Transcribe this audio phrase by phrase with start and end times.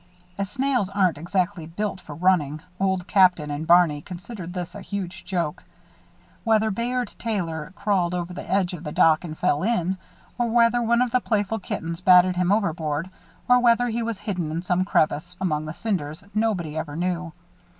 [0.35, 5.25] As snails aren't exactly built for running, Old Captain and Barney considered this a huge
[5.25, 5.63] joke.
[6.43, 9.97] Whether Bayard Taylor crawled over the edge of the dock and fell in,
[10.39, 13.11] or whether one of the playful kittens batted him overboard,
[13.47, 17.31] or whether he was hidden in some crevice among the cinders, nobody ever knew.